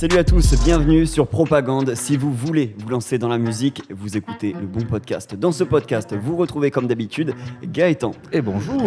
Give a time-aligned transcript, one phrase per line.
[0.00, 1.94] Salut à tous, bienvenue sur Propagande.
[1.94, 5.34] Si vous voulez vous lancer dans la musique, vous écoutez le bon podcast.
[5.34, 8.12] Dans ce podcast, vous retrouvez comme d'habitude Gaëtan.
[8.32, 8.78] Et bonjour.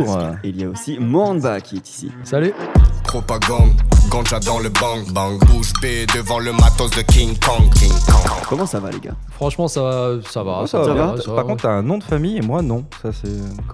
[0.44, 2.12] Et il y a aussi Mohanba qui est ici.
[2.23, 2.52] Salut.
[3.04, 3.73] Propagande,
[4.10, 5.86] ganja dans le bang bang, bouge B
[6.18, 8.32] devant le matos de King Kong, King Kong.
[8.50, 9.16] Comment ça va les gars?
[9.34, 10.16] Franchement, ça va.
[10.28, 10.94] Ça va, ça, ça va.
[11.12, 11.52] va, ça va, Par ouais.
[11.52, 12.86] contre, t'as un nom de famille et moi non.
[13.04, 13.30] Ça c'est.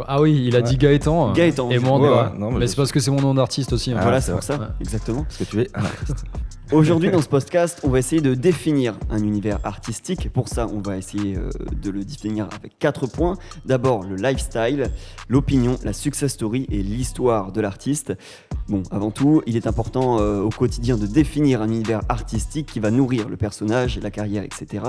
[0.09, 1.31] Ah oui, il a dit Gaëtan.
[1.31, 3.93] Gaëtan, Et moi, non, mais mais je- c'est parce que c'est mon nom d'artiste aussi.
[3.93, 3.97] hein.
[3.99, 4.65] Ah, Voilà, c'est c'est pour ça, Ouais.
[4.81, 5.23] exactement.
[5.23, 6.25] Parce que tu es un artiste.
[6.71, 10.31] Aujourd'hui, dans ce podcast, on va essayer de définir un univers artistique.
[10.31, 11.49] Pour ça, on va essayer euh,
[11.81, 13.37] de le définir avec quatre points.
[13.65, 14.91] D'abord, le lifestyle,
[15.29, 18.13] l'opinion, la success story et l'histoire de l'artiste.
[18.67, 22.79] Bon, avant tout, il est important euh, au quotidien de définir un univers artistique qui
[22.79, 24.83] va nourrir le personnage, la carrière, etc.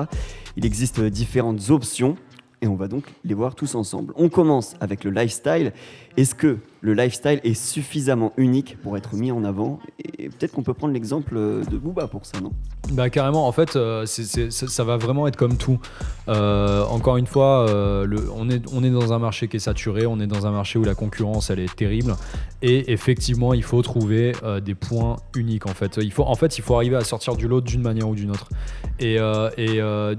[0.59, 2.17] Il existe euh, différentes options.
[2.63, 4.13] Et on va donc les voir tous ensemble.
[4.17, 5.73] On commence avec le lifestyle.
[6.19, 10.63] Est-ce que le lifestyle est suffisamment unique pour être mis en avant Et peut-être qu'on
[10.63, 12.53] peut prendre l'exemple euh, de Booba pour ça, non?
[12.93, 15.79] Bah carrément, en fait, euh, ça va vraiment être comme tout.
[16.29, 20.19] Euh, encore une fois, on, est, on est dans un marché qui est saturé, on
[20.19, 22.17] est dans un marché où la concurrence, elle est terrible.
[22.63, 25.99] Et effectivement, il faut trouver euh, des points uniques, en fait.
[26.03, 28.31] Il faut, en fait, il faut arriver à sortir du lot d'une manière ou d'une
[28.31, 28.49] autre.
[28.99, 30.15] Et, euh, et euh,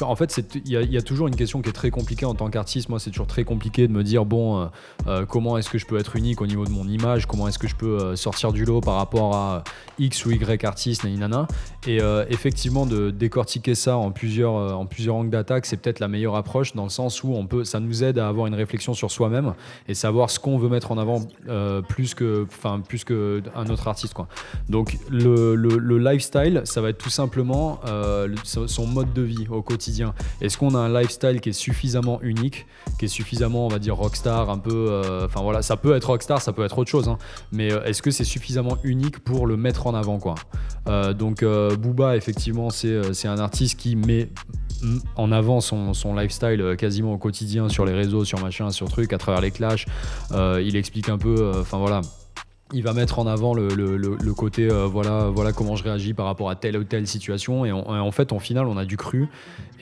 [0.00, 2.88] en fait, il y, a- toujours une question qui est très compliquée en tant qu'artiste.
[2.88, 4.70] Moi, c'est toujours très compliqué de me dire, bon,
[5.06, 7.26] euh, comment est-ce que je peux être unique au niveau de mon image?
[7.26, 9.64] Comment est-ce que je peux sortir du lot par rapport à
[9.98, 11.46] X ou Y artiste, nana?
[11.86, 11.98] Et
[12.30, 16.74] effectivement, de décortiquer ça en plusieurs, en plusieurs angles d'attaque, c'est peut-être la meilleure approche
[16.74, 19.54] dans le sens où on peut, ça nous aide à avoir une réflexion sur soi-même
[19.88, 21.20] et savoir ce qu'on veut mettre en avant
[21.82, 24.28] plus que, enfin, plus que un autre artiste, quoi.
[24.68, 29.46] Donc le, le- le lifestyle, ça va être tout simplement euh, son mode de vie
[29.50, 30.14] au quotidien.
[30.40, 32.66] Est-ce qu'on a un lifestyle qui est suffisamment unique,
[32.98, 36.06] qui est suffisamment, on va dire, rockstar, un peu, euh, enfin voilà, ça peut être
[36.06, 37.18] rockstar, ça peut être autre chose, hein,
[37.52, 40.34] mais euh, est-ce que c'est suffisamment unique pour le mettre en avant, quoi?
[41.18, 44.30] Donc Booba, effectivement, c'est un artiste qui met
[45.14, 49.12] en avant son, son lifestyle quasiment au quotidien sur les réseaux, sur machin, sur truc,
[49.12, 49.86] à travers les clashs.
[50.32, 52.00] Il explique un peu, enfin voilà.
[52.74, 55.84] Il va mettre en avant le, le- le- le côté euh, voilà, voilà comment je
[55.84, 57.66] réagis par rapport à telle ou telle situation.
[57.66, 59.28] Et, on- et en fait, en final, on a du cru.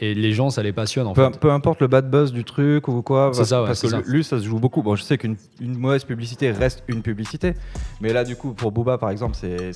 [0.01, 1.39] Et les gens, ça les passionne en Peu, fait.
[1.39, 3.31] peu importe le bad buzz du truc ou quoi.
[3.33, 4.01] C'est ça, ouais, parce que ça.
[4.07, 4.83] lui, ça se joue beaucoup.
[4.83, 7.55] Bon, je sais qu'une une mauvaise publicité reste une publicité.
[8.01, 9.71] Mais là, du coup, pour Booba, par exemple, c'est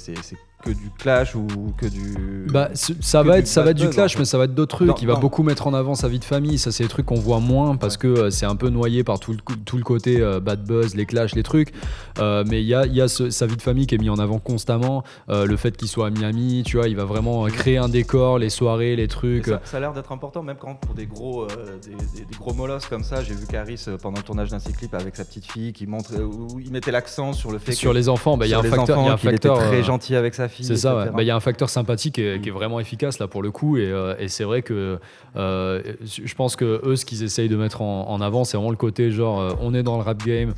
[0.62, 2.46] que du clash ou que du.
[2.50, 4.88] Bah, ça va être, ça va être du clash, mais ça va être d'autres trucs.
[4.88, 5.20] Non, il va non.
[5.20, 6.56] beaucoup mettre en avant sa vie de famille.
[6.58, 9.20] Ça, c'est des trucs qu'on voit moins parce que euh, c'est un peu noyé par
[9.20, 11.72] tout le, tout le côté euh, bad buzz, les clashs, les trucs.
[12.18, 14.08] Euh, mais il y a, y a ce- sa vie de famille qui est mis
[14.08, 15.04] en avant constamment.
[15.28, 18.38] Le fait qu'il soit à Miami, tu vois, il va vraiment euh, créer un décor,
[18.38, 19.44] les soirées, les trucs.
[19.46, 21.46] Ça, ça a l'air d'être important, même quand pour des gros,
[21.82, 23.22] des, des- des gros molosses comme ça.
[23.22, 25.86] J'ai vu Caris pendant le tournage d'un de ses clips avec sa petite fille qui
[25.86, 28.54] montre où il mettait l'accent sur le fait Sur que, les enfants, bah, il y
[28.54, 28.96] a un facteur.
[28.98, 30.53] il y a enfants, un était très gentil avec sa fille.
[30.62, 31.04] C'est ça, ouais.
[31.10, 33.42] Bah, il y a un facteur sympathique qui est, qui est vraiment efficace là pour
[33.42, 34.98] le coup, et, euh, et c'est vrai que
[35.36, 38.70] euh, je pense que eux, ce qu'ils essayent de mettre en, en avant, c'est vraiment
[38.70, 40.54] le côté genre euh, on est dans le rap game,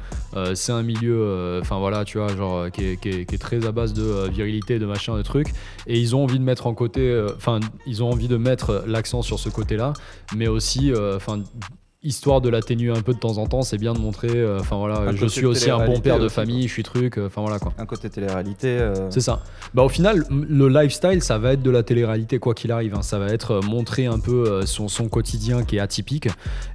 [0.54, 3.66] c'est un milieu, enfin voilà, tu vois, genre qui est, qui est- qui est très
[3.66, 5.48] à base de virilité, de machin, de trucs,
[5.86, 9.22] et ils ont envie de mettre en côté, enfin ils ont envie de mettre l'accent
[9.22, 9.92] sur ce côté-là,
[10.36, 11.42] mais aussi, enfin.
[12.02, 14.76] Histoire de l'atténuer un peu de temps en temps, c'est bien de montrer, euh, enfin
[14.76, 16.68] voilà, Un je suis aussi un bon père de famille, quoi.
[16.68, 17.72] je suis truc, euh, enfin voilà quoi.
[17.78, 18.68] Un côté télé-réalité.
[18.68, 19.42] euh, C'est ça.
[19.74, 22.94] Bah, au final, le lifestyle, ça va être de la télé-réalité quoi qu'il arrive.
[22.94, 23.02] hein.
[23.02, 26.28] Ça va être montrer un peu son, son quotidien qui est atypique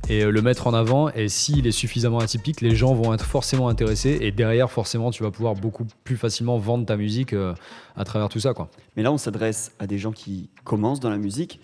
[0.10, 1.10] et le mettre en avant.
[1.12, 4.18] Et s'il est suffisamment atypique, les gens vont être forcément intéressés.
[4.22, 7.54] Et derrière, forcément, tu vas pouvoir beaucoup plus facilement vendre ta musique euh,
[7.96, 8.54] à travers tout ça.
[8.54, 8.70] Quoi.
[8.98, 11.60] Mais là, on s'adresse à des gens qui commencent dans la musique.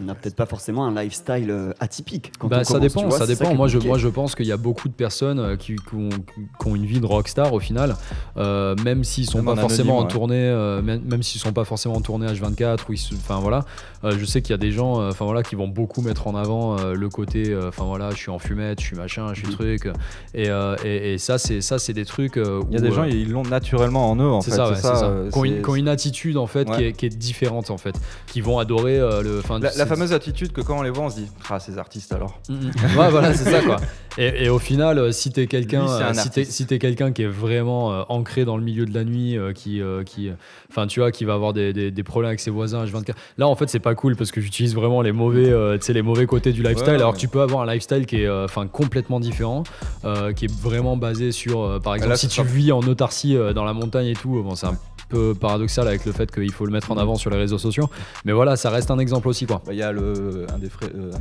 [0.00, 2.32] On n'a peut-être pas forcément un lifestyle euh, atypique.
[2.38, 3.50] Quand Bah, on ça commence, dépend, vois, ça dépend.
[3.50, 5.94] est moi, je, moi, je pense qu'il y a beaucoup de personnes euh, qui, qui
[5.94, 7.96] ont, qui ont une vie de rockstar au final,
[8.36, 10.12] euh, même s'ils sont Même pas en forcément en anonyme, ouais.
[10.12, 13.64] tournée, euh, même, même s'ils sont pas forcément en tournée H24 ou enfin voilà.
[14.04, 16.36] Euh, je sais qu'il y a des gens, enfin voilà, qui vont beaucoup mettre en
[16.36, 19.40] avant euh, le côté, euh, enfin voilà, je suis en fumette, je suis machin, je
[19.40, 19.54] suis Mhm.
[19.54, 19.88] truc,
[20.34, 22.36] et, euh, et, et ça, c'est ça, c'est des trucs.
[22.36, 24.56] Il y a des euh, gens, ils l'ont naturellement en eux, en c'est fait.
[24.58, 25.04] ça, ouais, c'est ça.
[25.06, 27.94] euh, Qui ont une- ont attitude en fait qui, est, qui est différente en fait,
[28.28, 29.42] qui vont adorer euh, le.
[29.60, 32.38] La, fameuse attitude que quand on les voit, on se dit Ah, ces artistes alors.
[32.48, 32.70] Mhm.
[32.98, 33.76] ouais, voilà, c'est ça quoi.
[34.16, 37.22] Et, et au final, euh, si t'es quelqu'un, euh, si t'es si t'es quelqu'un qui
[37.22, 40.30] est vraiment euh, ancré dans le milieu de la nuit, euh, qui, euh, qui,
[40.70, 43.12] enfin, tu vois, qui va avoir des, des- des problèmes avec ses voisins H24.
[43.38, 46.26] Là, en fait, c'est pas cool parce que j'utilise vraiment les mauvais, euh, les mauvais
[46.26, 46.88] côtés du lifestyle.
[46.88, 47.14] Ouais, alors ouais.
[47.16, 49.62] que tu peux avoir un lifestyle qui est, euh, enfin, complètement différent,
[50.04, 53.36] euh, qui est vraiment basé sur, euh, par exemple, là, si tu vis en autarcie
[53.36, 54.76] euh, dans la montagne et tout, bon, c'est un
[55.08, 57.88] peu paradoxal avec le fait qu'il faut le mettre en avant sur les réseaux sociaux.
[58.26, 59.62] Mais voilà, ça reste un exemple aussi, quoi.
[59.64, 61.12] Bah, Il y a le, un des frères, euh,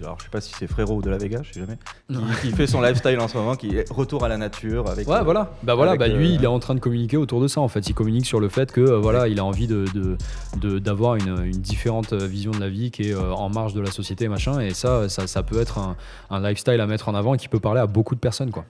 [0.00, 1.76] alors je sais pas si c'est frérot de la Vega, je sais jamais,
[2.08, 5.06] qui, qui fait son lifestyle en ce moment, qui est retour à la nature avec.
[5.06, 5.52] Ouais, euh, voilà.
[5.64, 7.68] Bah voilà, bah lui, euh, il est en train de communiquer autour de ça en
[7.68, 7.86] fait.
[7.90, 9.84] Il communique sur le fait que euh, voilà, il a envie de
[10.78, 13.82] d'avoir une, une différente euh, vision de la vie qui est euh, en marge de
[13.82, 14.60] la société machin.
[14.60, 15.94] Et ça, ça, ça peut être un,
[16.30, 18.64] un lifestyle à mettre en avant et qui peut parler à beaucoup de personnes quoi.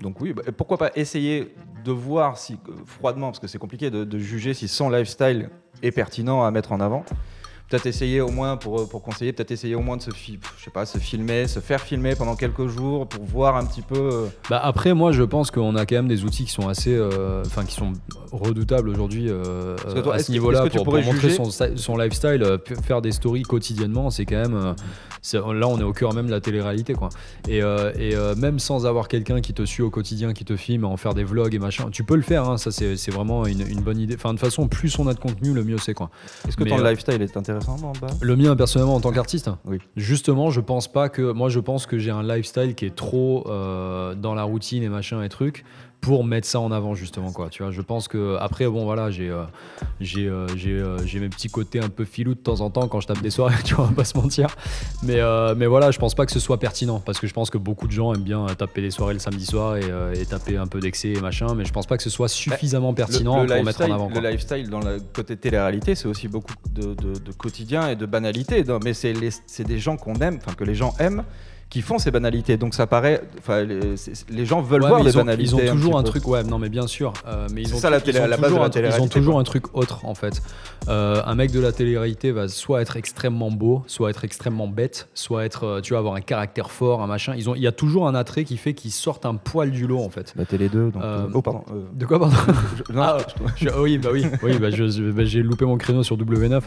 [0.00, 1.52] Donc oui, bah, pourquoi pas essayer
[1.84, 5.50] de voir si euh, froidement, parce que c'est compliqué de, de juger si son lifestyle
[5.82, 7.04] est pertinent à mettre en avant.
[7.70, 10.64] Peut-être essayer au moins pour, pour conseiller, peut-être essayer au moins de se, fi- je
[10.64, 13.96] sais pas, se filmer, se faire filmer pendant quelques jours pour voir un petit peu.
[13.96, 16.92] euh, Bah après, moi, je pense qu'on a quand même des outils qui sont assez,
[16.94, 17.92] euh, enfin, qui sont
[18.32, 21.50] redoutables aujourd'hui euh, Parce que toi, à ce niveau-là pour, pour pourrais montrer juger son,
[21.76, 24.72] son lifestyle, euh, faire des stories quotidiennement, c'est quand même, euh,
[25.22, 27.08] c'est- là, on est au cœur même de la télé-réalité, quoi.
[27.48, 30.56] Et, euh, et euh, même sans avoir quelqu'un qui te suit au quotidien, qui te
[30.56, 32.48] filme, en faire des vlogs et machin, tu peux le faire.
[32.48, 34.14] hein, ça, c'est c'est vraiment une, une bonne idée.
[34.16, 36.10] Enfin, de toute façon, plus on a de contenu, le mieux c'est, quoi.
[36.48, 39.12] Est-ce que Mais, ton euh, lifestyle est intéressant le bas Le mien, personnellement, en tant
[39.12, 39.78] qu'artiste Oui.
[39.96, 41.32] Justement, je pense pas que.
[41.32, 44.88] Moi, je pense que j'ai un lifestyle qui est trop euh, dans la routine et
[44.88, 45.64] machin et trucs
[46.00, 47.48] pour mettre ça en avant, justement, quoi.
[47.50, 48.36] Tu vois, je pense que.
[48.40, 49.44] Après, bon, voilà, j'ai euh,
[50.00, 52.88] j'ai euh, j'ai euh, j'ai mes petits côtés un peu filous de temps en temps
[52.88, 54.56] quand je tape des soirées, tu vois, on va pas se mentir.
[55.02, 55.18] Mais,
[55.56, 57.86] mais voilà, je pense pas que ce soit pertinent parce que je pense que beaucoup
[57.86, 60.80] de gens aiment bien taper des soirées le samedi soir et, et taper un peu
[60.80, 63.64] d'excès et machin, mais je pense pas que ce soit suffisamment pertinent le, le pour
[63.64, 64.08] mettre en avant.
[64.08, 68.06] Le lifestyle dans le côté télé-réalité, c'est aussi beaucoup de, de- de quotidien et de
[68.06, 68.64] banalité.
[68.64, 71.24] Non, mais c'est les- c'est des gens qu'on aime, enfin que les gens aiment,
[71.70, 72.56] qui font ces banalités.
[72.56, 75.44] Donc ça paraît, enfin les, gens veulent Ouais, voir les ont, banalités.
[75.50, 77.74] ils ont toujours petit un truc, ouais, non mais bien sûr, euh, mais ils C'est
[77.74, 79.32] ont, ça, la ils télé- ont la base toujours de la un- Ils ont toujours
[79.34, 79.40] quoi.
[79.40, 80.42] un truc autre en fait.
[80.88, 85.08] Euh, un mec de la télé-réalité va soit être extrêmement beau, soit être extrêmement bête,
[85.14, 87.34] soit être, euh, tu vois, avoir un caractère fort, un machin.
[87.36, 89.86] Ils ont, il y a toujours un attrait qui fait qu'ils sortent un poil du
[89.86, 90.32] lot en fait.
[90.36, 90.90] La télé 2.
[90.90, 91.62] Donc, Euh, oh pardon.
[91.72, 92.36] euh, De quoi pardon
[92.88, 93.18] je- non, Ah,
[93.56, 96.62] je- Je- oui, bah oui, oui, bah bah, j'ai loupé mon créneau sur W9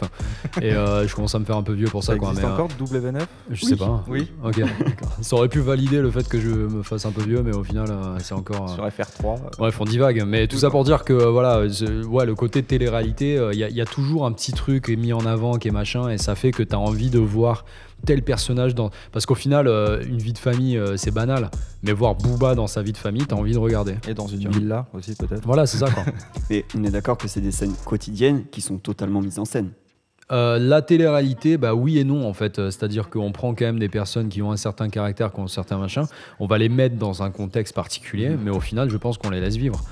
[0.62, 2.28] et euh, je commence à me faire un peu vieux pour ça, ça quoi.
[2.30, 3.20] existe mais, encore W9
[3.50, 4.02] je sais pas.
[4.08, 4.30] Oui.
[4.44, 4.62] Ok.
[5.20, 7.64] Ça aurait pu valider le fait que je me fasse un peu vieux, mais au
[7.64, 8.70] final, euh, c'est encore.
[8.70, 9.38] euh, sur FR3.
[9.58, 11.60] Bref, on divague, mais tout ça pour dire que voilà,
[12.08, 14.84] ouais, le côté télé-réalité, euh, il y, a- il y a toujours un petit truc
[14.86, 17.10] qui est mis en avant, qui est machin, et ça fait que tu as envie
[17.10, 17.64] de voir
[18.06, 18.90] tel personnage dans.
[19.12, 21.50] Parce qu'au final, euh, une vie de famille, euh, c'est banal,
[21.82, 23.94] mais voir Booba dans sa vie de famille, tu as envie de regarder.
[24.06, 25.42] Et dans une villa aussi peut-être.
[25.46, 26.04] Voilà, c'est ça quoi.
[26.50, 29.70] Mais on est d'accord que c'est des scènes quotidiennes qui sont totalement mises en scène.
[30.32, 32.58] Euh, la télé-réalité, bah oui et non en fait.
[32.58, 35.44] Euh, C'est-à-dire qu'on prend quand même des personnes qui ont un certain caractère, qui ont
[35.44, 36.04] un certain machin,
[36.40, 39.40] on va les mettre dans un contexte particulier, mais au final, je pense qu'on les
[39.40, 39.82] laisse vivre.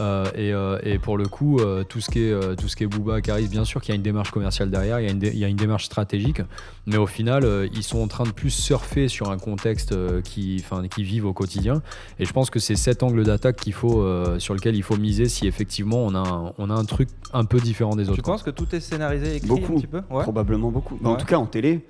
[0.00, 2.76] Euh, et, euh, et pour le coup, euh, tout ce qui est euh, tout ce
[2.76, 5.08] qui est Booba, Caris, bien sûr qu'il y a une démarche commerciale derrière, il y
[5.08, 6.40] a une, dé- il y a une démarche stratégique,
[6.86, 10.22] mais au final, euh, ils sont en train de plus surfer sur un contexte euh,
[10.22, 11.82] qui, enfin, qui vivent au quotidien.
[12.18, 14.96] Et je pense que c'est cet angle d'attaque qu'il faut, euh, sur lequel il faut
[14.96, 18.16] miser si effectivement on a un, on a un truc un peu différent des autres.
[18.16, 19.72] Tu penses que tout est scénarisé, écrit Beaucoup.
[19.72, 20.00] un petit peu?
[20.10, 20.22] Ouais.
[20.22, 20.98] Probablement beaucoup.
[21.00, 21.84] Mais En tout cas, en télé,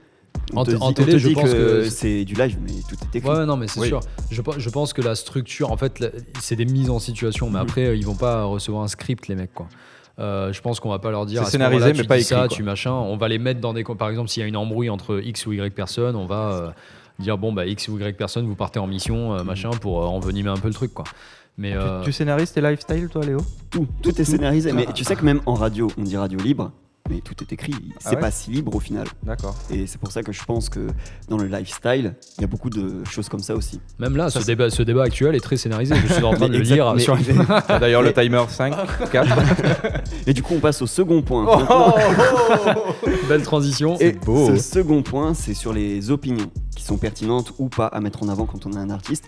[0.55, 3.29] En te en télé, je pense que, que- c'est du live, mais tout est écrit.
[3.31, 3.87] Ouais, non, mais c'est Oui.
[3.89, 4.01] sûr.
[4.31, 6.05] Je, pe- je pense que la structure, en fait,
[6.41, 7.63] c'est des mises en situation, mais Mhm.
[7.63, 9.69] après, euh, ils vont pas recevoir un script, les mecs, quoi.
[10.19, 11.41] Euh, je pense qu'on va pas leur dire.
[11.41, 12.49] C'est ce scénarisé, mais tu pas dis écrit, Ça, quoi.
[12.49, 12.93] tu machin.
[12.93, 13.83] On va les mettre dans des.
[13.83, 16.71] Par exemple, s'il y a une embrouille entre X ou Y personnes, on va euh,
[17.19, 20.07] dire bon, bah, X ou Y personnes, vous partez en mission, euh, machin, pour euh,
[20.07, 21.05] envenimer un peu le truc, quoi.
[21.57, 21.73] Mais.
[21.73, 23.39] Tu- euh, Tu, scénarises tes lifestyles, toi, Léo?
[23.71, 24.73] Tout, tout est scénarisé.
[24.73, 26.73] Mais tu sais que même en radio, on dit radio libre,
[27.11, 27.75] mais tout est écrit.
[27.99, 29.07] C'est Ah ouais pas si libre au final.
[29.23, 29.55] D'accord.
[29.71, 30.87] Et c'est pour ça que je pense que
[31.29, 33.81] dans le lifestyle, il y a beaucoup de choses comme ça aussi.
[33.99, 35.95] Même là, ce débat, ce débat actuel est très scénarisé.
[36.07, 37.17] Je suis en train de le lire mais- sur.
[37.69, 38.75] D'ailleurs, le timer 5,
[39.11, 39.37] 4.
[40.27, 41.45] Et du coup, on passe au second point.
[41.49, 41.95] Oh, Maintenant-
[43.29, 43.97] Belle transition.
[44.01, 44.49] Et beau.
[44.49, 48.29] ce second point, c'est sur les opinions qui sont pertinentes ou pas à mettre en
[48.29, 49.25] avant quand on est un artiste.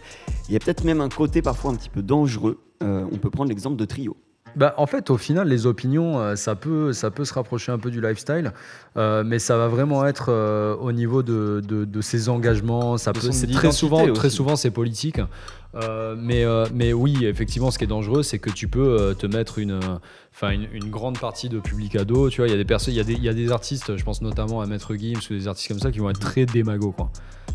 [0.48, 2.58] Il y a peut-être même un côté parfois un petit peu dangereux.
[2.82, 4.16] Euh, on peut prendre l'exemple de Trio.
[4.56, 7.78] Bah, en fait, au final, les opinions, euh, ça peut, ça peut se rapprocher un
[7.78, 8.52] peu du lifestyle,
[8.96, 12.96] euh, mais ça va vraiment être euh, au niveau de, de, de ses engagements.
[12.96, 14.37] Ça De peut, c'est très souvent, très aussi.
[14.37, 15.20] souvent, c'est politique.
[15.75, 19.58] Euh, mais, mais oui, effectivement, ce qui est dangereux, c'est que tu peux te mettre
[19.58, 19.80] une,
[20.32, 22.30] enfin, une, une grande partie de public à dos.
[22.30, 23.50] Tu vois, il y a des personnes, il y a des, il y a des
[23.50, 26.20] artistes, je pense notamment à Maître Gims ou des artistes comme ça, qui vont être
[26.20, 27.11] très démagos, quoi.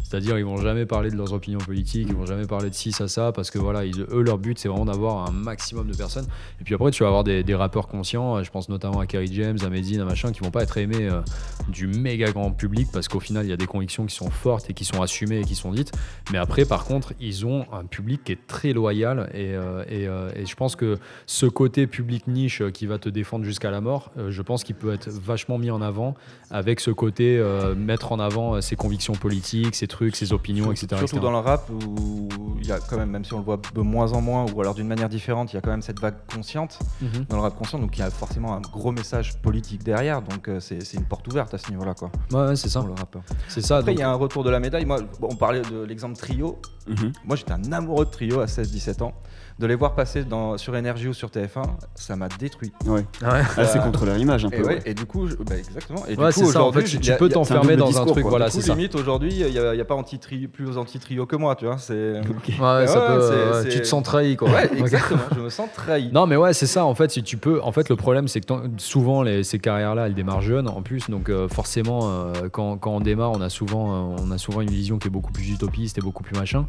[0.10, 2.92] C'est-à-dire, ils vont jamais parler de leurs opinions politiques, ils vont jamais parler de ci,
[2.92, 5.96] ça, ça, parce que voilà, ils- eux, leur but, c'est vraiment d'avoir un maximum de
[5.96, 6.26] personnes.
[6.60, 9.30] Et puis après, tu vas avoir des, rappeurs conscients, euh, je pense notamment à Kerry
[9.32, 11.22] James, à Medine, à machin, qui vont pas être aimés euh,
[11.68, 14.68] du méga grand public, parce qu'au final, il y a des convictions qui sont fortes
[14.72, 15.92] et qui sont assumées et qui sont dites.
[16.32, 20.06] Mais après, par contre, ils ont un public qui est très loyal, et, euh, et,
[20.42, 20.98] et je pense que
[21.28, 24.92] ce côté public niche qui va te défendre jusqu'à la mort, je pense qu'il peut
[24.92, 26.16] être vachement mis en avant
[26.50, 27.40] avec ce côté
[27.78, 30.88] mettre en avant ses convictions politiques, ses trucs trucs, ses opinions, etc.
[30.92, 31.20] Surtout etc.
[31.22, 32.30] dans le rap où
[32.62, 34.62] il y a quand même, même si on le voit de moins en moins ou
[34.62, 37.26] alors d'une manière différente, il y a quand même cette vague consciente Mhm.
[37.28, 40.48] dans le rap conscient, donc il y a forcément un gros message politique derrière, donc
[40.48, 42.80] euh, c'est une porte ouverte à ce niveau-là, quoi, Ouais, ouais, c'est ça.
[42.80, 43.24] pour le rappeur.
[43.50, 43.78] C'est ça.
[43.80, 44.86] Après, il donc- y a un retour de la médaille.
[44.86, 46.60] Moi, on parlait de l'exemple trio.
[46.88, 47.12] Mhm.
[47.26, 49.14] Moi, j'étais un amoureux de trio à 16-17 ans.
[49.60, 51.64] De les voir passer dans, sur Énergie ou sur TF1,
[51.94, 52.72] ça m'a détruit.
[52.86, 53.02] Ouais.
[53.22, 53.42] Ouais.
[53.58, 54.64] Ah, c'est contre leur image un Et, peu.
[54.64, 54.82] ouais, ouais.
[54.86, 56.06] et du coup, je- bah, exactement.
[56.08, 56.42] Et du coup, ça.
[56.42, 58.22] En aujourd'hui, fait, tu, peux t'enfermer dans un truc.
[58.24, 58.30] quoi.
[58.30, 58.74] Voilà, c'est ça.
[58.74, 61.66] limite aujourd'hui, il n'y a, il y a pas anti-tri- plus anti-trio que moi, tu
[61.66, 61.78] vois.
[61.78, 62.22] C'est.
[62.60, 64.50] Ouais, ça peut, tu te sens trahi, quoi.
[64.50, 65.20] Ouais, exactement.
[65.36, 66.10] je me sens trahi.
[66.14, 66.86] Non, mais ouais, c'est ça.
[66.86, 67.62] En fait, si tu peux.
[67.62, 71.10] En fait, le problème, c'est que souvent les, ces carrières-là, elles démarrent jeunes en plus.
[71.10, 74.62] Donc, euh, forcément, euh, quand, quand on démarre, on a souvent, euh, on a souvent
[74.62, 76.66] une vision qui est beaucoup plus utopiste et beaucoup plus machin.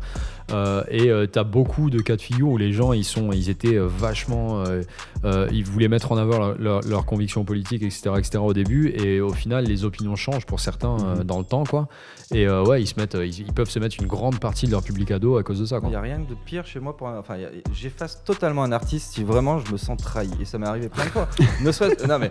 [0.52, 3.48] Euh, et tu t'as beaucoup de cas de figure où les gens, ils sont, ils
[3.50, 4.82] étaient euh, vachement, euh,
[5.24, 8.38] euh, ils voulaient mettre en avant leur- leur- leurs convictions politiques, etc., etc.
[8.38, 11.24] Au début, et au final, les opinions changent pour certains Mhm.
[11.24, 11.88] dans le temps, quoi.
[12.32, 14.82] Et ouais, ils se mettent, ils, ils peuvent se mettre une grande partie de leur
[14.82, 17.08] public ado à cause de ça, Il n'y a rien de pire chez moi pour
[17.08, 17.34] un- Enfin,
[17.74, 20.30] j'efface totalement un artiste si vraiment je me sens trahi.
[20.40, 21.28] Et ça m'est arrivé plein de fois.
[21.64, 22.30] ne serait non, mais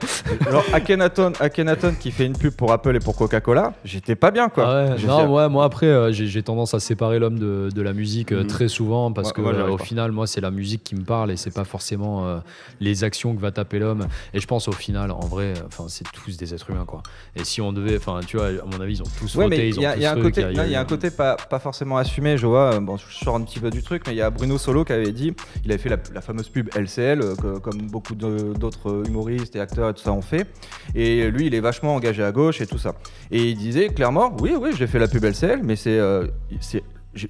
[0.50, 4.48] genre Akhenaton, Akhenaton qui fait une pub pour Apple et pour Coca-Cola, j'étais pas bien
[4.50, 4.63] quoi.
[4.68, 7.91] Ah ouais, non, fait- ouais, moi après, j'ai tendance à séparer l'homme de, de la
[7.94, 8.48] musique Mhm.
[8.48, 9.84] très souvent parce que moi, au pas.
[9.84, 12.39] final, moi, c'est la musique qui me parle et c'est pas forcément euh,
[12.79, 14.08] les actions que va taper l'homme.
[14.34, 17.01] Et je pense au final, en vrai, euh, enfin, c'est tous des êtres humains, quoi.
[17.36, 19.58] Et si on devait, enfin, tu vois, à mon avis, ils ont tous Ouais, voté,
[19.58, 20.86] mais ils y a, ont il y a tous un côté, il y a un
[20.86, 22.74] côté pas, pas forcément assumé, je vois.
[22.75, 24.84] euh, Bon, je sors un petit peu du truc, mais il y a Bruno Solo
[24.86, 25.34] qui avait dit,
[25.65, 29.89] il avait fait la, la fameuse pub LCL, que- comme beaucoup d'autres humoristes et acteurs
[29.89, 30.48] et tout ça ont fait.
[30.96, 32.96] Et lui, il est vachement engagé à gauche et tout ça.
[33.31, 36.27] Et il disait clairement, oui, oui, j'ai fait la pub LCL, mais c'est, euh,
[36.62, 36.84] c'est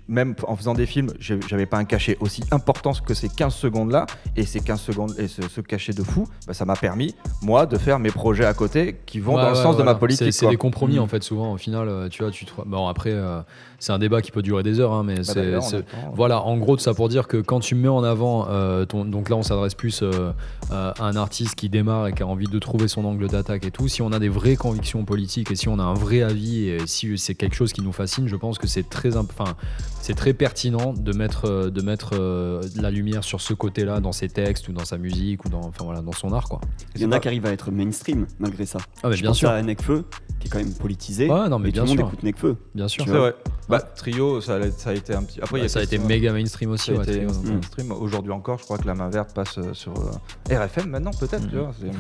[0.08, 3.92] même en faisant des films, j'avais pas un cachet aussi important que ces 15 secondes
[3.92, 4.06] là,
[4.36, 7.66] et ces 15 secondes et ce, ce cachet de fou, bah, ça m'a permis moi
[7.66, 10.34] de faire mes projets à côté qui vont Ouais, dans le sens de ma politique.
[10.34, 11.02] C'est- des compromis Mhm.
[11.02, 11.54] en fait souvent.
[11.54, 12.52] Au final, euh, tu vois, tu te...
[12.66, 13.42] bon après, euh,
[13.80, 16.12] c'est un débat qui peut durer des heures, hein, mais Bah, c'est on c'est- attend.
[16.14, 19.06] Voilà, en gros, tout ça pour dire que quand tu mets en avant, euh, ton,
[19.06, 20.32] donc là on s'adresse plus euh,
[20.72, 23.72] à un artiste qui démarre et qui a envie de trouver son angle d'attaque et
[23.72, 26.68] tout, si on a des vraies convictions politiques et si on a un vrai avis
[26.70, 29.56] et si c'est quelque chose qui nous fascine, je pense que c'est très, imp- enfin,
[30.02, 34.12] c'est très pertinent de mettre, euh, de mettre euh, la lumière sur ce côté-là dans
[34.12, 36.48] ses textes ou dans sa musique ou dans, enfin, voilà, dans son art.
[36.50, 36.60] Quoi.
[36.96, 38.80] Il y en a qui arrivent à être mainstream malgré ça.
[39.04, 39.50] Ah, mais Je bien pense sûr.
[39.50, 40.06] à Nekfeu,
[40.40, 41.30] qui est quand même politisé.
[41.30, 42.08] Ouais, non, mais et bien tout le monde sûr.
[42.08, 42.56] écoute Nekfeu.
[42.76, 43.04] Bien sûr.
[43.06, 43.36] C'est vrai.
[43.68, 45.40] Bah, trio, ça, a- ça a été un petit.
[45.42, 46.92] Après, il y Ouais, ça a été méga mainstream aussi.
[46.92, 47.30] ouais, Trio.
[47.44, 47.92] mainstream.
[47.92, 51.48] Aujourd'hui encore, je crois que la main verte passe euh, sur euh, RFM maintenant, peut-être.
[51.50, 51.94] tu vois, c'est- c'est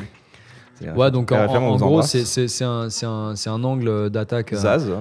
[0.95, 4.53] Ouais, donc en, en vous gros, c'est- un, un, un angle d'attaque.
[4.53, 4.57] euh,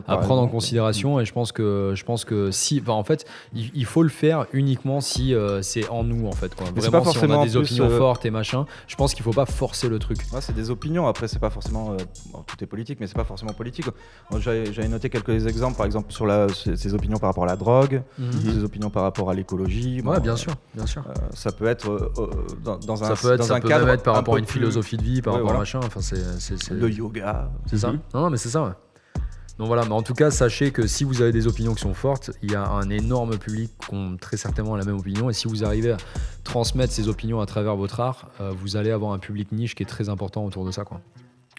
[0.06, 3.24] à prendre en considération et je pense que je pense que si enfin, en fait
[3.54, 6.66] il, il faut le faire uniquement si euh, c'est en nous en fait quoi.
[6.74, 9.14] Vraiment pas si on forcément a des en opinions euh, fortes et machin je pense
[9.14, 11.06] qu'il faut pas forcer le truc Ouais, c'est des opinions.
[11.06, 11.92] Après, c'est pas forcément.
[11.92, 11.96] euh,
[12.32, 13.86] bon, tout est politique, mais c'est pas forcément politique.
[14.40, 18.02] J'avais noté quelques exemples, par exemple, sur la, ses, opinions par rapport à la drogue,
[18.42, 20.00] ses opinions par rapport à l'écologie.
[20.02, 21.02] ouais bien sûr bien sûr
[21.34, 22.12] ça peut être
[22.64, 24.34] dans, dans un, ça peut être dans ça un peut cadre même être par rapport
[24.34, 27.50] à une philosophie de vie par rapport à machin enfin c'est c'est c'est- de yoga.
[27.66, 28.00] c'est ça Mhm.
[28.14, 28.72] non non mais c'est ça ouais.
[29.58, 31.92] donc voilà, mais en tout cas, sachez que si vous avez des opinions qui sont
[31.92, 35.28] fortes, il y a un énorme public qui ont très certainement la même opinion.
[35.30, 35.96] Et si vous arrivez à
[36.44, 39.82] transmettre ces opinions à travers votre art, euh, vous allez avoir un public niche qui
[39.82, 40.84] est très important autour de ça.
[40.84, 41.00] Quoi.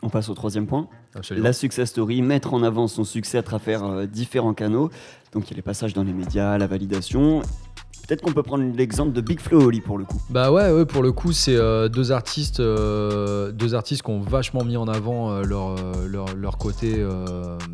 [0.01, 0.88] On passe au troisième point.
[1.13, 1.44] Absolument.
[1.46, 4.89] La success story, mettre en avant son succès à travers euh, différents canaux.
[5.34, 7.42] Donc il y a les passages dans les médias, la validation.
[8.10, 10.20] Peut-être qu'on peut prendre l'exemple de Big Flo Oli pour le coup.
[10.32, 14.20] Bah ouais, ouais, pour le coup, c'est euh, deux artistes, euh, deux artistes qui ont
[14.20, 15.75] vachement mis en avant euh, leur,
[16.08, 17.06] leur, leur côté,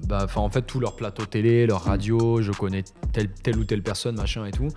[0.05, 3.63] bah, enfin en fait tout leur plateau télé, leur radio, je connais telle, telle ou
[3.63, 4.67] telle personne, machin et tout,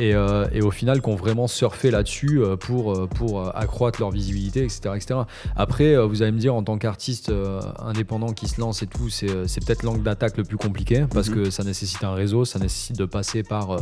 [0.00, 4.90] et, et au final qui ont vraiment surfé là-dessus pour, pour accroître leur visibilité, etc.,
[4.94, 5.20] etc.
[5.56, 7.32] Après, vous allez me dire en tant qu'artiste
[7.80, 11.28] indépendant qui se lance et tout, c'est c'est peut-être l'angle d'attaque le plus compliqué parce
[11.30, 11.34] Mhm.
[11.34, 13.76] que ça nécessite un réseau, ça nécessite de passer par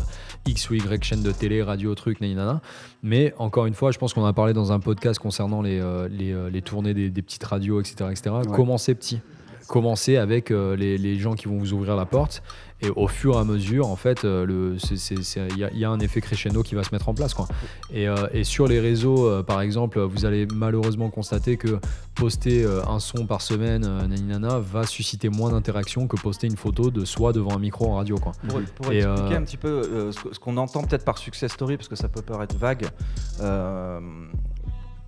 [0.47, 2.61] X ou Y chaîne de télé, radio, truc, nanana.
[3.03, 6.09] Mais encore une fois, je pense qu'on a parlé dans un podcast concernant les, euh,
[6.09, 8.11] les, euh, les tournées des, des petites radios, etc.
[8.11, 8.31] etc.
[8.37, 8.55] Ouais.
[8.55, 9.21] Commencez petit.
[9.69, 12.43] Commencez avec euh, les, les gens qui vont vous ouvrir la porte.
[12.81, 14.77] Et au fur et à mesure, en fait, euh,
[15.11, 17.35] il y, a- il y a un effet crescendo qui va se mettre en place.
[17.35, 17.49] Quoi.
[17.93, 21.81] Et, euh, et sur les réseaux, euh, par exemple, vous allez malheureusement constater que
[22.15, 27.05] poster un son par semaine, naninana, va susciter moins d'interaction que poster une photo de
[27.05, 28.17] soi devant un micro en radio.
[28.17, 28.31] Quoi.
[28.49, 31.89] Pour, pour Et, expliquer un petit peu ce qu'on entend peut-être par success story, parce
[31.89, 32.87] que ça peut paraître vague.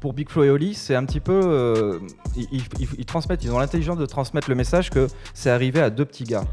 [0.00, 1.40] pour Big Flo et Oli, c'est un petit peu.
[1.44, 1.98] euh,
[2.36, 2.48] ils,
[2.78, 6.04] ils- ils transmettent, ils ont l'intelligence de transmettre le message que c'est arrivé à deux
[6.06, 6.44] petits gars.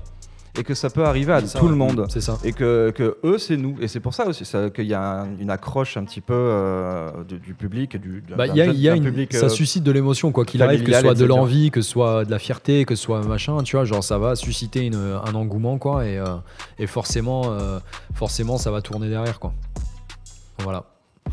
[0.60, 1.72] Et que ça peut arriver à ça, tout ouais.
[1.72, 2.06] le monde.
[2.10, 2.38] C'est ça.
[2.44, 3.76] Et que, que eux, c'est nous.
[3.82, 7.24] Et c'est pour ça aussi qu'il y a un- une accroche un petit peu euh,
[7.28, 7.96] du, du public.
[7.96, 9.46] et Du, Bah, d'un il y a, jeune- il y a d'un une- public, ça
[9.46, 12.26] euh, suscite de l'émotion, quoi qu'il arrive, que ce soit de l'envie, que ce soit
[12.26, 15.36] de la fierté, que ce soit machin, tu vois, genre ça va susciter une- un
[15.36, 16.26] engouement, quoi, et, euh,
[16.80, 17.80] et forcément, euh,
[18.14, 19.54] forcément, ça va tourner derrière, quoi.
[20.64, 20.84] Voilà.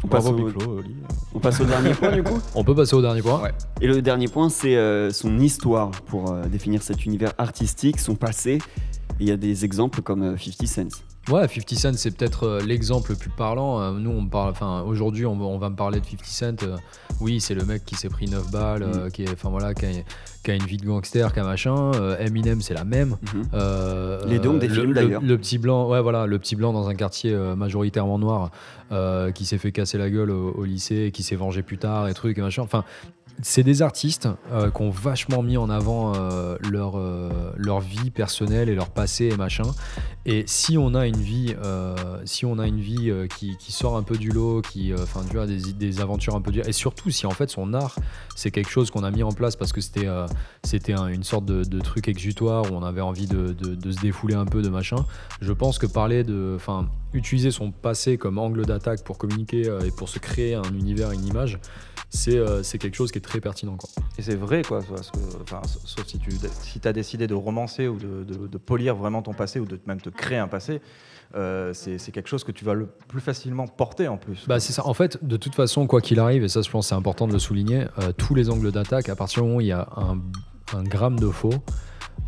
[0.02, 0.97] On passe, Bravo au, Biclo, Oli.
[1.35, 3.40] on passe au dernier point du coup On peut passer au dernier point.
[3.40, 3.52] Ouais.
[3.81, 8.16] Et le dernier point, c'est euh, son histoire pour euh, définir cet univers artistique, son
[8.16, 8.59] passé.
[9.20, 10.88] Il y a des exemples comme euh, 50 Cent.
[11.30, 13.80] Ouais, 50 Cent, c'est peut-être euh, l'exemple le plus parlant.
[13.80, 16.62] Euh, nous, on parle, enfin, aujourd'hui, on, va- on va me parler de 50 Cent.
[16.64, 16.76] Euh,
[17.20, 19.87] oui, c'est le mec qui s'est pris 9 balles, euh, qui, est, enfin voilà, qui
[19.87, 19.88] a,
[20.42, 21.92] qui a une vie de gangster, qui a machin.
[21.94, 23.16] Euh, Eminem, c'est la même.
[23.32, 23.42] Mhm.
[23.54, 25.23] Euh, Les deux ont des films, le- d'ailleurs.
[25.23, 28.50] Le, petit blanc, ouais, voilà, le petit blanc dans un quartier euh, majoritairement noir,
[28.92, 31.78] euh, qui s'est fait casser la gueule au, au lycée, et qui s'est vengé plus
[31.78, 32.62] tard et trucs et machin.
[32.62, 32.84] Enfin,
[33.43, 38.11] c'est des artistes euh, qui ont vachement mis en avant euh, leur, euh, leur vie
[38.11, 39.64] personnelle et leur passé et machin.
[40.26, 41.55] Et si on a une vie,
[42.25, 46.00] si on a une vie qui, sort un peu du lot, qui, enfin, tu des,
[46.00, 47.95] aventures un peu dures, et surtout si en fait son art,
[48.35, 50.09] c'est quelque chose qu'on a mis en place parce que c'était,
[50.62, 54.00] c'était un- une sorte de, truc exutoire où on avait envie de, de- de se
[54.00, 55.05] défouler un peu de machin.
[55.43, 59.91] Je pense que parler de, enfin, utiliser son passé comme angle d'attaque pour communiquer et
[59.91, 61.59] pour se créer un univers, une image,
[62.14, 63.90] c'est, euh, c'est quelque chose qui est très pertinent, quoi.
[64.18, 64.80] Et c'est vrai, quoi.
[64.88, 65.18] Parce que,
[65.85, 66.30] sauf si tu
[66.62, 69.78] si as décidé de romancer ou de, de- de polir vraiment ton passé ou de
[69.87, 70.80] même te créer un passé,
[71.35, 74.44] euh, c'est quelque chose que tu vas le plus facilement porter en plus.
[74.47, 74.87] Bah c'est ça.
[74.87, 77.33] En fait, de toute façon, quoi qu'il arrive, et ça je pense c'est important de
[77.33, 79.88] le souligner, euh, tous les angles d'attaque, à partir du moment où il y a
[79.97, 80.21] un,
[80.76, 81.54] un gramme de faux,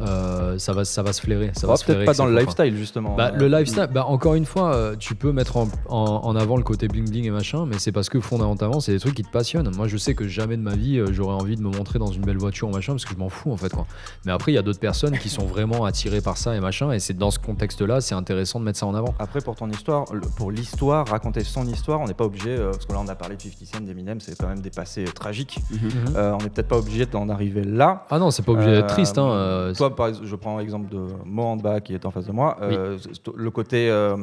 [0.01, 1.51] euh, ça, va, ça va se flairer.
[1.55, 3.15] Ça Oh, va se flairer Peut-être pas dans le lifestyle, justement.
[3.17, 6.37] Bah, Euh, le lifestyle, bah, encore une fois, euh, tu peux mettre en, en- en
[6.37, 9.15] avant le côté bling bling et machin, mais c'est parce que fondamentalement, c'est des trucs
[9.15, 9.71] qui te passionnent.
[9.77, 12.07] Moi, je sais que jamais de ma vie, euh, j'aurais envie de me montrer dans
[12.13, 13.73] une belle voiture ou machin, parce que je m'en fous en fait.
[13.73, 13.87] Quoi.
[14.27, 16.93] Mais après, il y a d'autres personnes qui sont vraiment attirées par ça et machin,
[16.93, 19.15] et c'est dans ce contexte-là, c'est intéressant de mettre ça en avant.
[19.19, 20.05] Après, pour ton histoire,
[20.37, 23.15] pour l'histoire, raconter son histoire, on n'est pas obligé, euh, parce que là, on a
[23.15, 25.59] parlé de 50 Cent, d'Eminem, c'est quand même des passés euh, tragiques.
[25.71, 25.81] Mhm.
[26.17, 28.05] Euh, on n'est peut-être pas obligé d'en arriver là.
[28.11, 29.19] Ah non, c'est pas obligé d'être triste.
[29.19, 32.57] Hein, euh, par exemple, je prends l'exemple de Mohamba qui est en face de moi.
[32.63, 32.97] Euh,
[33.37, 34.17] Le côté euh,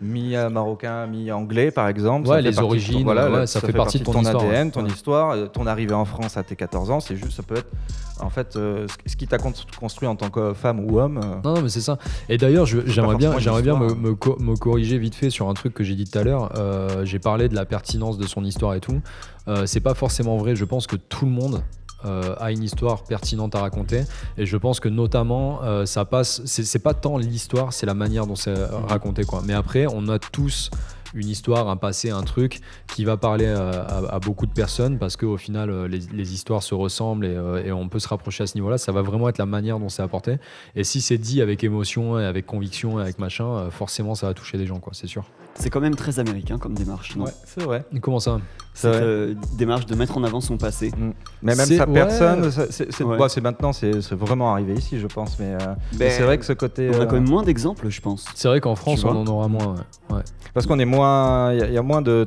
[0.00, 2.28] mi-marocain, mi-anglais, par exemple.
[2.28, 4.70] Ouais, ça les ton- origines, voilà, ouais, le- ça fait partie de ton histoire, ADN,
[4.70, 7.00] ton histoire, euh, ton arrivée en France à tes 14 ans.
[7.00, 7.70] C'est juste, ça peut être,
[8.20, 11.20] en fait, ce- qui t'a con- construit en tant que femme ou homme.
[11.44, 11.98] Non, non, mais c'est ça.
[12.28, 14.02] Et d'ailleurs, j'aimerais bien, j'aimerais bien me, l'histoire.
[14.02, 16.50] me co- me corriger vite fait sur un truc que j'ai dit tout à l'heure.
[16.56, 19.00] Euh, j'ai parlé de la pertinence de son histoire et tout.
[19.48, 20.54] Euh, c'est pas forcément vrai.
[20.56, 21.62] Je pense que tout le monde
[22.04, 24.02] euh, a une histoire pertinente à raconter.
[24.36, 26.42] Et je pense que notamment, euh, ça passe.
[26.44, 29.42] C'est pas tant l'histoire, c'est la manière dont c'est euh, raconté, quoi.
[29.44, 30.70] Mais après, on a tous
[31.14, 32.60] une histoire, un passé, un truc
[32.94, 36.34] qui va parler euh, à, à beaucoup de personnes parce qu'au final, euh, les, les
[36.34, 38.76] histoires se ressemblent et, euh, et on peut se rapprocher à ce niveau-là.
[38.76, 40.36] Ça va vraiment être la manière dont c'est apporté.
[40.76, 44.26] Et si c'est dit avec émotion et avec conviction et avec machin, euh, forcément, ça
[44.26, 45.24] va toucher des gens, quoi, c'est sûr.
[45.54, 47.24] C'est quand même très américain comme démarche, non?
[47.24, 47.86] Ouais, c'est vrai.
[48.02, 48.38] Comment ça?
[48.80, 49.02] Cette vrai.
[49.02, 50.90] euh, démarche de mettre en avant son passé.
[50.96, 51.10] Mm.
[51.42, 51.92] Mais même sa ouais.
[51.94, 53.16] personne, c'est Ouais.
[53.42, 55.38] maintenant, c'est vraiment arrivé ici, je pense.
[55.38, 55.58] Mais, euh,
[55.92, 56.90] mais Ben, c'est vrai que ce côté.
[56.90, 58.24] On a euh, quand même moins d'exemples, je pense.
[58.34, 59.74] C'est vrai qu'en France, on en aura moins.
[60.10, 60.16] ouais.
[60.16, 60.22] Ouais.
[60.54, 61.52] Parce qu'on est moins.
[61.52, 62.24] Il y, a- il y a moins de,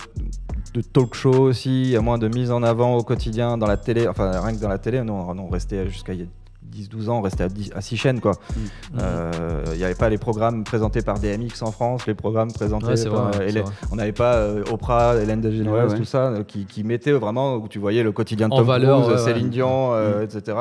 [0.73, 3.67] de talk show aussi, il y a moins de mise en avant au quotidien dans
[3.67, 4.07] la télé.
[4.07, 6.25] Enfin, rien que dans la télé, nous, on, on restait jusqu'à il y a
[6.69, 8.19] 10-12 ans, on restait à, 10 à 6 chaînes.
[8.21, 8.31] quoi.
[8.33, 8.97] Mm.
[8.99, 12.85] Euh, Il n'y avait pas les programmes présentés par DMX en France, les programmes présentés
[12.87, 13.31] Ouais, par.
[13.31, 13.73] vrai, les- vrai.
[13.91, 15.97] on n'avait pas euh, Oprah, Hélène DeGeneres, Ouais, ouais.
[15.97, 18.67] tout ça, euh, qui, qui mettaient vraiment où tu voyais le quotidien de En Tom
[18.67, 19.23] valeur, Cruise.
[19.23, 20.23] Céline Dion, euh, Mm.
[20.23, 20.57] etc.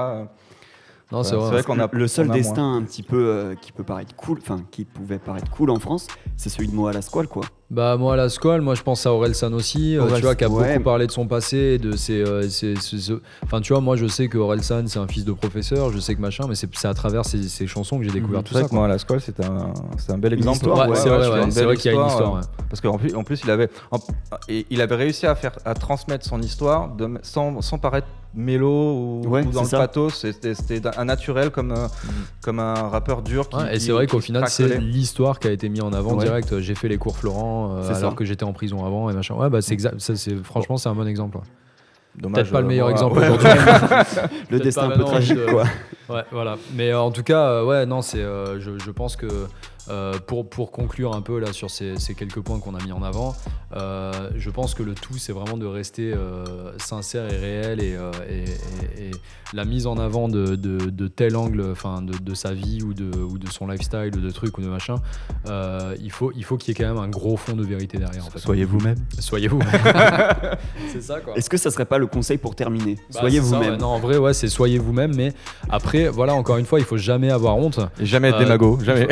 [1.13, 1.63] Non, c'est vrai.
[1.65, 4.61] qu'on a le seul a destin un petit peu euh, qui peut paraître cool, enfin
[4.71, 7.43] qui pouvait paraître cool en France, c'est celui de Moa la Squale, quoi.
[7.71, 10.43] Bah moi à la Squale, moi je pense à Orelsan aussi, euh, tu vois, qui
[10.43, 10.73] a ouais.
[10.73, 13.95] beaucoup parlé de son passé, de ses, euh, ses- ses- ses- Enfin tu vois, moi
[13.95, 16.69] je sais que Orelsan c'est un fils de professeur, je sais que machin, mais c'est
[16.75, 18.45] c'est à travers ses, ses chansons que j'ai découvert Mhm.
[18.45, 18.69] tout C'est ça.
[18.73, 20.59] moi, à la Squale, c'était un, c'est un bel exemple.
[20.59, 22.35] c'est vrai, c'est qu'il y a une histoire.
[22.35, 22.45] euh, ouais.
[22.69, 23.99] Parce qu'en plus, en plus, il avait, en-
[24.49, 29.23] il avait réussi à faire, à transmettre son histoire de, sans, sans paraître mélo ou,
[29.27, 29.79] Ouais, ou dans c'est le ça.
[29.79, 30.15] pathos.
[30.15, 31.87] C'était, un naturel comme, euh,
[32.43, 33.49] comme un rappeur dur.
[33.49, 36.59] Qui, et c'est vrai qu'au final, c'est l'histoire qui a été mise en avant direct.
[36.61, 38.17] J'ai fait les cours Florent euh, C'est alors ça.
[38.17, 39.35] que j'étais en prison avant et machin.
[39.35, 40.01] Ouais, bah c'est exact.
[40.01, 41.37] Ça, c'est franchement, c'est un bon exemple.
[41.39, 41.43] ouais.
[42.17, 43.01] Dommage, Peut-être pas le meilleur voilà.
[43.01, 43.29] exemple Ouais.
[43.29, 44.41] aujourd'hui.
[44.51, 45.65] Le destin un peu tragique, je- quoi.
[46.09, 46.57] Ouais, voilà.
[46.75, 48.19] Mais euh, en tout cas, euh, ouais, non, c'est.
[48.19, 49.29] euh, je, je pense que
[49.89, 52.93] euh, pour, pour conclure un peu là sur ces, ces quelques points qu'on a mis
[52.93, 53.35] en avant,
[53.77, 56.45] euh, je pense que le tout c'est vraiment de rester euh,
[56.79, 59.11] sincère et réel et, euh, et- et- et
[59.53, 62.95] la mise en avant de, de- de tel angle, enfin de, de sa vie ou
[62.95, 64.97] de, ou de son lifestyle ou de trucs ou de machin,
[65.49, 67.99] euh, il faut il faut qu'il y ait quand même un gros fond de vérité
[67.99, 68.27] derrière.
[68.27, 68.39] En fait.
[68.39, 68.97] Soyez vous-même.
[69.19, 69.61] Soyez vous.
[70.93, 71.35] c'est ça quoi.
[71.37, 72.95] Est-ce que ça serait pas le conseil pour terminer?
[73.13, 73.73] Bah, Soyez vous-même.
[73.73, 73.77] ouais.
[73.79, 75.33] Non, en vrai, ouais, c'est soyez vous-même, mais
[75.69, 77.81] après, voilà, encore une fois, il faut jamais avoir honte.
[77.99, 79.09] Et jamais être Euh, démago, jamais.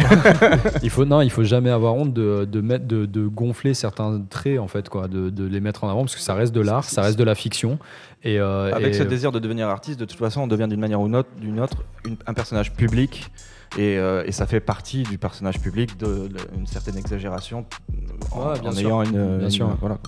[0.82, 4.20] Il faut non, il faut jamais avoir honte de, de mettre, de, de gonfler certains
[4.28, 6.60] traits en fait, quoi, de, de les mettre en avant parce que ça reste de
[6.60, 7.78] l'art, ça reste de la fiction.
[8.24, 10.80] Et, euh, Avec et- ce désir de devenir artiste, de toute façon, on devient d'une
[10.80, 11.58] manière ou d'une autre, d'une
[12.04, 13.30] une- un personnage public.
[13.76, 17.94] Et, euh, et ça fait partie du personnage public de, de- une certaine exagération euh,
[18.32, 18.80] en, Ouais, bien en sûr.
[18.88, 19.68] ayant une, Bien une- sûr.
[19.80, 19.98] voilà.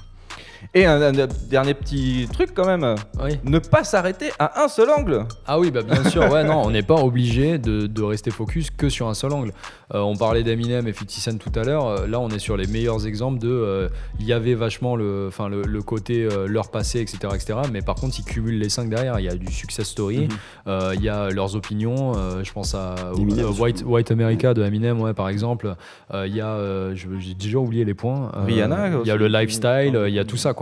[0.73, 3.33] Et un, un dernier petit truc quand même, Oui.
[3.43, 5.25] ne pas s'arrêter à un seul angle.
[5.45, 8.71] Ah oui, bah bien sûr, ouais, non, on n'est pas obligé de, de rester focus
[8.71, 9.51] que sur un seul angle.
[9.93, 12.57] Euh, on parlait d'Eminem et 50 Cent tout à l'heure, euh, là on est sur
[12.57, 13.49] les meilleurs exemples de.
[13.51, 13.89] euh,
[14.21, 17.59] Il y avait vachement le, enfin, le, le côté euh, leur passé, etc., etc.
[17.73, 19.19] Mais par contre, ils cumulent les cinq derrière.
[19.19, 20.29] Il y a du success story, Mhm.
[20.69, 22.13] euh, il y a leurs opinions.
[22.17, 23.51] euh, je pense à euh.
[23.59, 25.75] White, White America de Eminem, ouais, par exemple.
[26.15, 28.31] Euh, Il y a, euh, j'ai déjà oublié les points.
[28.37, 30.60] Euh, Rihanna Il y a le lifestyle, euh, il y a tout ça, quoi.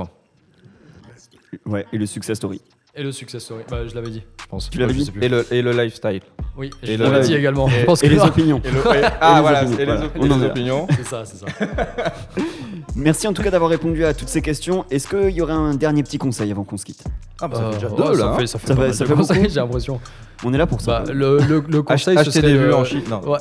[1.67, 2.61] Ouais, et le success story.
[2.95, 4.71] Et le success story, bah, je l'avais dit, je pense.
[4.71, 5.23] Tu l'avais dit sais plus.
[5.25, 6.21] Et le, et le lifestyle.
[6.57, 7.69] Oui, et je l'avais dit également.
[7.69, 8.61] Je pense Et que les là- opinions.
[8.65, 8.81] Et le-
[9.21, 10.05] ah les voilà, opinions, et les, voilà.
[10.07, 10.87] op- On les opinions.
[10.97, 11.47] C'est ça, c'est ça.
[12.97, 14.85] Merci en tout cas d'avoir répondu à toutes ces questions.
[14.91, 17.05] Est-ce qu'il y aurait un dernier petit conseil avant qu'on se quitte?
[17.41, 18.19] Ah bah ça fait déjà Euh, deux ouais, là.
[18.19, 18.37] Ça hein.
[18.39, 20.01] fait, ça fait Ça pas fait- ça conseils, j'ai l'impression.
[20.45, 21.01] On est là pour ça.
[21.07, 23.03] Bah, le, le, le conseil, Acheter des de- vues en Chine.
[23.09, 23.21] Non.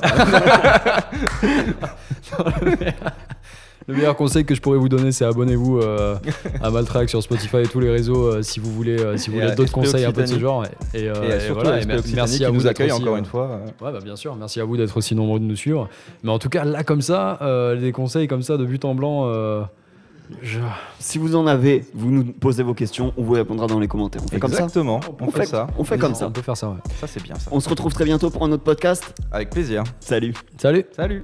[3.88, 6.16] Le, meilleur, le meilleur conseil que je pourrais vous donner, c'est abonnez-vous euh,
[6.62, 9.38] à Maltrack sur Spotify et tous les réseaux euh, si vous voulez, euh, si vous
[9.38, 10.66] voulez d'autres conseils un peu de ce genre.
[10.94, 12.92] Et, et, euh, Et et surtout voilà, et merci qui à vous nous d'être accueille
[12.92, 13.62] aussi, encore euh, une fois.
[13.82, 14.36] Ouais, bah, bien sûr.
[14.36, 15.88] Merci à vous d'être aussi nombreux de nous suivre.
[16.24, 18.94] Mais en tout cas, là, comme ça, euh, des conseils comme ça de but en
[18.94, 19.28] blanc.
[19.28, 19.64] euh,
[20.42, 20.60] je-
[21.00, 24.22] Si vous en avez, vous nous posez vos questions, on vous répondra dans les commentaires.
[24.26, 25.68] On fait comme ça Exactement, on, On fait, fait- ça.
[25.78, 26.28] On fait comme ça.
[26.28, 26.76] On peut faire ça, ouais.
[27.00, 27.50] Ça c'est bien ça.
[27.54, 29.14] On se retrouve très bientôt pour un autre podcast.
[29.32, 29.84] Avec plaisir.
[30.02, 31.24] Salut Salut Salut.